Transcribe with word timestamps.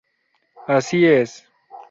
Asi 0.67 1.05
es. 1.05 1.45